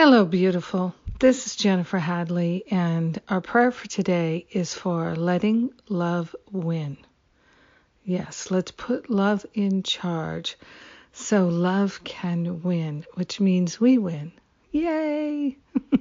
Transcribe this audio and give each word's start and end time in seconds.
Hello, 0.00 0.24
beautiful. 0.24 0.94
This 1.18 1.48
is 1.48 1.56
Jennifer 1.56 1.98
Hadley, 1.98 2.62
and 2.70 3.20
our 3.28 3.40
prayer 3.40 3.72
for 3.72 3.88
today 3.88 4.46
is 4.52 4.72
for 4.72 5.16
letting 5.16 5.70
love 5.88 6.36
win. 6.52 6.98
Yes, 8.04 8.48
let's 8.52 8.70
put 8.70 9.10
love 9.10 9.44
in 9.54 9.82
charge 9.82 10.56
so 11.12 11.48
love 11.48 12.04
can 12.04 12.62
win, 12.62 13.06
which 13.14 13.40
means 13.40 13.80
we 13.80 13.98
win. 13.98 14.30
Yay! 14.70 15.58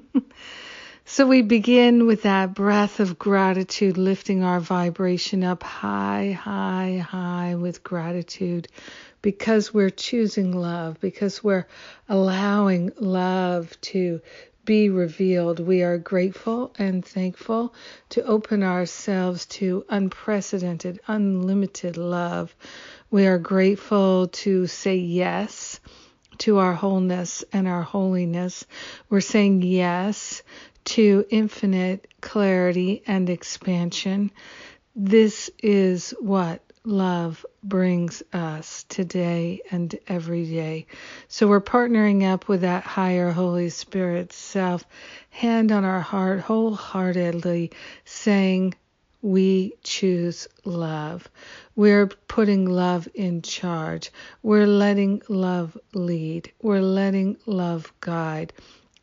so 1.10 1.26
we 1.26 1.42
begin 1.42 2.06
with 2.06 2.24
that 2.24 2.54
breath 2.54 3.00
of 3.00 3.18
gratitude, 3.18 3.98
lifting 3.98 4.44
our 4.44 4.60
vibration 4.60 5.42
up 5.42 5.64
high, 5.64 6.38
high, 6.38 6.98
high 6.98 7.56
with 7.56 7.82
gratitude 7.82 8.68
because 9.22 9.74
we're 9.74 9.90
choosing 9.90 10.52
love, 10.52 11.00
because 11.00 11.42
we're 11.42 11.66
allowing 12.10 12.92
love 13.00 13.80
to 13.80 14.20
be 14.66 14.90
revealed. 14.90 15.62
We 15.62 15.82
are 15.82 15.98
grateful 15.98 16.74
and 16.78 17.06
thankful 17.06 17.74
to 18.10 18.26
open 18.26 18.62
ourselves 18.62 19.46
to 19.46 19.86
unprecedented, 19.88 21.00
unlimited 21.08 21.96
love. 21.96 22.54
We 23.10 23.28
are 23.28 23.40
grateful 23.40 24.28
to 24.28 24.68
say 24.68 24.98
yes 24.98 25.80
to 26.40 26.58
our 26.58 26.74
wholeness 26.74 27.46
and 27.54 27.66
our 27.66 27.82
holiness. 27.82 28.66
We're 29.10 29.22
saying 29.22 29.62
yes 29.62 30.44
to 30.88 31.26
infinite 31.30 32.08
clarity 32.22 33.04
and 33.06 33.30
expansion. 33.30 34.32
This 34.96 35.52
is 35.62 36.12
what 36.22 36.62
love 36.86 37.46
brings 37.62 38.24
us 38.32 38.86
today 38.88 39.62
and 39.70 39.94
every 40.08 40.46
day. 40.46 40.88
So 41.28 41.48
we're 41.48 41.60
partnering 41.60 42.24
up 42.24 42.48
with 42.48 42.62
that 42.62 42.84
higher 42.84 43.32
Holy 43.32 43.68
Spirit 43.68 44.32
self, 44.32 44.86
hand 45.30 45.74
on 45.74 45.84
our 45.84 46.00
heart, 46.00 46.40
wholeheartedly 46.40 47.72
saying, 48.06 48.74
we 49.22 49.74
choose 49.84 50.48
love. 50.64 51.28
We're 51.76 52.08
putting 52.08 52.66
love 52.66 53.10
in 53.14 53.42
charge. 53.42 54.10
We're 54.42 54.68
letting 54.68 55.22
love 55.28 55.78
lead. 55.94 56.54
We're 56.62 56.80
letting 56.82 57.36
love 57.46 57.92
guide. 58.00 58.54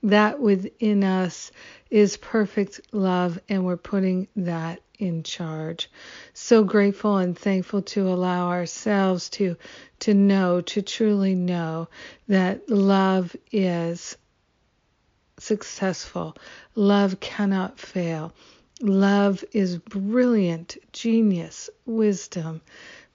That 0.05 0.39
within 0.39 1.03
us 1.03 1.51
is 1.91 2.19
perfect 2.19 2.83
love, 2.93 3.41
and 3.49 3.65
we're 3.65 3.79
putting 3.79 4.29
that 4.37 4.83
in 4.99 5.23
charge. 5.23 5.91
So 6.35 6.63
grateful 6.63 7.17
and 7.17 7.37
thankful 7.37 7.81
to 7.83 8.09
allow 8.09 8.51
ourselves 8.51 9.31
to 9.31 9.57
to 10.01 10.13
know, 10.13 10.61
to 10.61 10.83
truly 10.83 11.35
know 11.35 11.89
that 12.29 12.69
love 12.69 13.35
is 13.51 14.19
successful. 15.39 16.37
Love 16.75 17.19
cannot 17.21 17.81
fail. 17.81 18.35
Love 18.83 19.43
is 19.53 19.79
brilliant, 19.79 20.77
genius, 20.93 21.71
wisdom 21.87 22.61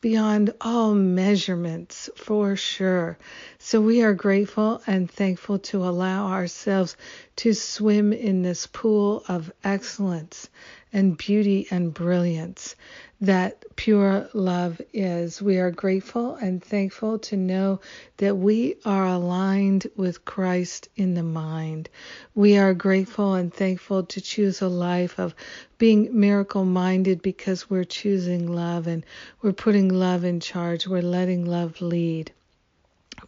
beyond 0.01 0.53
all 0.61 0.93
measurements 0.93 2.09
for 2.15 2.55
sure. 2.55 3.17
So 3.57 3.81
we 3.81 4.01
are 4.01 4.13
grateful 4.13 4.81
and 4.87 5.09
thankful 5.09 5.59
to 5.59 5.83
allow 5.83 6.27
ourselves 6.27 6.95
to 7.37 7.53
swim 7.53 8.13
in 8.13 8.41
this 8.41 8.67
pool 8.67 9.23
of 9.27 9.51
excellence 9.63 10.49
and 10.91 11.17
beauty 11.17 11.67
and 11.69 11.93
brilliance 11.93 12.75
that 13.21 13.63
pure 13.75 14.29
love 14.33 14.81
is. 14.93 15.41
We 15.41 15.57
are 15.57 15.71
grateful 15.71 16.35
and 16.35 16.63
thankful 16.63 17.19
to 17.19 17.35
know 17.35 17.81
that 18.17 18.35
we 18.35 18.77
are 18.85 19.07
aligned 19.07 19.87
with 19.97 20.23
Christ 20.23 20.87
in 20.95 21.15
the 21.15 21.23
mind. 21.23 21.89
We 22.33 22.57
are 22.57 22.73
grateful 22.73 23.33
and 23.33 23.53
thankful 23.53 24.03
to 24.03 24.21
choose 24.21 24.61
a 24.61 24.69
life 24.69 25.19
of 25.19 25.35
being 25.77 26.17
miracle 26.17 26.63
minded 26.63 27.21
because 27.21 27.69
we're 27.69 27.83
choosing 27.83 28.47
love 28.47 28.87
and 28.87 29.05
we're 29.41 29.53
putting 29.53 29.89
love 29.89 30.23
in 30.23 30.39
charge. 30.39 30.87
We're 30.87 31.01
letting 31.01 31.45
love 31.45 31.81
lead. 31.81 32.31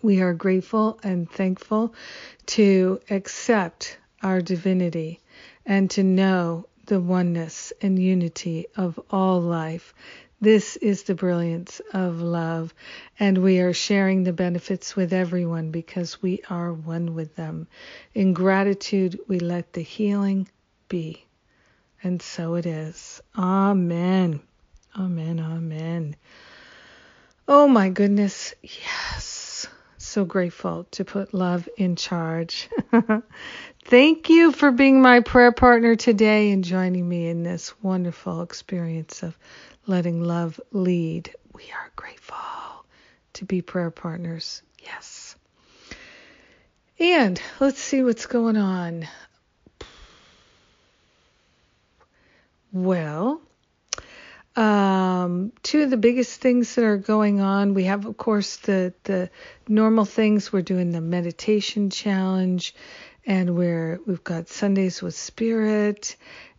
We 0.02 0.22
are 0.22 0.34
grateful 0.34 1.00
and 1.04 1.30
thankful 1.30 1.94
to 2.48 3.02
accept 3.10 3.98
our 4.24 4.40
divinity 4.40 5.20
and 5.66 5.90
to 5.92 6.04
know 6.04 6.66
the 6.92 7.00
oneness 7.00 7.72
and 7.82 7.98
unity 7.98 8.66
of 8.76 9.00
all 9.10 9.40
life. 9.40 9.94
This 10.42 10.76
is 10.76 11.04
the 11.04 11.16
brilliance 11.16 11.80
of 11.94 12.20
love, 12.20 12.74
and 13.18 13.38
we 13.38 13.60
are 13.60 13.72
sharing 13.72 14.26
the 14.26 14.34
benefits 14.34 14.94
with 14.94 15.14
everyone 15.14 15.72
because 15.72 16.22
we 16.22 16.42
are 16.50 16.74
one 16.74 17.16
with 17.16 17.38
them. 17.38 17.70
In 18.14 18.34
gratitude, 18.34 19.18
we 19.30 19.40
let 19.40 19.72
the 19.72 19.82
healing 19.82 20.50
be. 20.90 21.24
And 22.04 22.22
so 22.22 22.56
it 22.56 22.66
is. 22.66 23.22
Amen. 23.38 24.42
Amen. 25.00 25.40
Amen. 25.40 26.18
Oh 27.48 27.70
my 27.70 27.88
goodness. 27.88 28.54
Yes. 28.62 29.41
So 30.12 30.26
grateful 30.26 30.88
to 30.92 31.06
put 31.06 31.34
love 31.34 31.70
in 31.78 31.96
charge. 31.96 32.68
Thank 33.86 34.28
you 34.28 34.52
for 34.52 34.70
being 34.70 35.02
my 35.02 35.22
prayer 35.22 35.54
partner 35.54 35.96
today 35.96 36.52
and 36.52 36.66
joining 36.66 37.08
me 37.08 37.30
in 37.30 37.44
this 37.44 37.74
wonderful 37.82 38.42
experience 38.42 39.24
of 39.24 39.38
letting 39.88 40.22
love 40.22 40.60
lead. 40.74 41.34
We 41.54 41.64
are 41.72 41.92
grateful 41.96 42.36
to 43.36 43.46
be 43.46 43.62
prayer 43.62 43.90
partners. 43.90 44.62
Yes. 44.84 45.38
And 47.00 47.42
let's 47.62 47.80
see 47.80 48.04
what's 48.04 48.26
going 48.26 48.58
on. 48.58 49.08
Well, 52.74 53.42
uh, 54.58 54.91
um, 55.22 55.52
two 55.64 55.84
of 55.84 55.90
the 55.90 55.98
biggest 55.98 56.42
things 56.42 56.76
that 56.76 56.84
are 56.84 56.98
going 56.98 57.42
on, 57.42 57.74
we 57.74 57.86
have, 57.86 58.06
of 58.06 58.18
course, 58.18 58.58
the 58.58 58.94
the 59.04 59.30
normal 59.68 60.06
things. 60.06 60.52
We're 60.52 60.62
doing 60.62 60.92
the 60.92 61.02
meditation 61.02 61.90
challenge, 61.90 62.76
and 63.26 63.56
we're 63.56 64.00
we've 64.06 64.24
got 64.24 64.50
Sundays 64.50 65.02
with 65.02 65.16
Spirit 65.16 66.16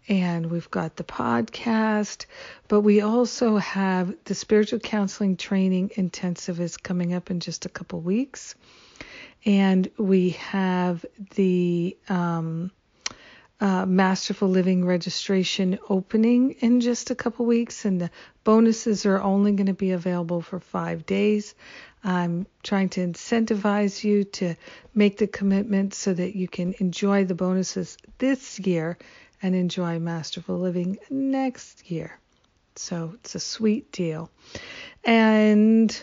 and 0.09 0.51
we've 0.51 0.71
got 0.71 0.97
the 0.97 1.05
podcast, 1.05 2.27
but 2.69 2.81
we 2.81 3.01
also 3.01 3.57
have 3.59 4.15
the 4.25 4.35
spiritual 4.35 4.81
counseling 4.81 5.37
training 5.37 5.93
intensive 5.95 6.61
is 6.61 6.77
coming 6.77 7.15
up 7.15 7.31
in 7.31 7.39
just 7.39 7.67
a 7.67 7.69
couple 7.69 8.01
weeks. 8.01 8.55
And 9.45 9.89
we 9.99 10.31
have 10.31 11.05
the 11.35 11.97
um, 12.09 12.73
uh, 13.63 13.87
Masterful 13.87 14.49
Living 14.49 14.85
registration 14.85 15.79
opening 15.89 16.51
in 16.59 16.81
just 16.81 17.13
a 17.13 17.15
couple 17.15 17.47
weeks, 17.47 17.85
and 17.85 18.01
the 18.01 18.11
bonuses 18.43 19.07
are 19.07 19.23
only 19.23 19.53
going 19.53 19.69
to 19.69 19.73
be 19.73 19.93
available 19.93 20.43
for 20.43 20.59
five 20.59 21.07
days. 21.07 21.55
I'm 22.03 22.49
trying 22.65 22.89
to 22.91 23.07
incentivize 23.07 24.03
you 24.03 24.25
to 24.25 24.57
make 24.97 25.19
the 25.19 25.29
commitment 25.29 25.95
so 25.95 26.13
that 26.13 26.35
you 26.35 26.49
can 26.49 26.75
enjoy 26.81 27.25
the 27.25 27.37
bonuses 27.37 27.97
this 28.19 28.59
year 28.59 28.99
and 29.41 29.55
enjoy 29.55 30.01
Masterful 30.01 30.59
Living 30.59 30.99
next 31.09 31.89
year. 31.89 32.19
So 32.75 33.13
it's 33.15 33.37
a 33.37 33.41
sweet 33.41 33.93
deal. 33.93 34.29
And 35.05 35.97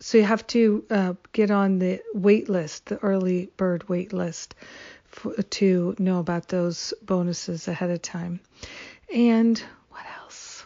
so 0.00 0.16
you 0.16 0.24
have 0.24 0.46
to 0.46 0.84
uh, 0.88 1.14
get 1.32 1.50
on 1.50 1.80
the 1.80 2.00
wait 2.14 2.48
list, 2.48 2.86
the 2.86 2.96
early 2.98 3.50
bird 3.58 3.90
wait 3.90 4.14
list, 4.14 4.54
to 5.50 5.94
know 5.98 6.18
about 6.18 6.48
those 6.48 6.94
bonuses 7.02 7.68
ahead 7.68 7.90
of 7.90 8.02
time. 8.02 8.40
And 9.12 9.62
what 9.90 10.04
else? 10.20 10.64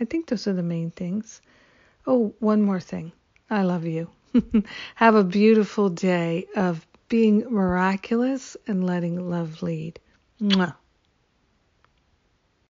I 0.00 0.04
think 0.04 0.26
those 0.26 0.46
are 0.46 0.52
the 0.52 0.62
main 0.62 0.90
things. 0.90 1.40
Oh, 2.06 2.34
one 2.38 2.62
more 2.62 2.80
thing. 2.80 3.12
I 3.50 3.62
love 3.62 3.84
you. 3.84 4.08
Have 4.94 5.14
a 5.14 5.24
beautiful 5.24 5.88
day 5.88 6.46
of 6.56 6.86
being 7.08 7.44
miraculous 7.50 8.56
and 8.66 8.84
letting 8.84 9.30
love 9.30 9.62
lead. 9.62 10.00
Mwah. 10.40 10.74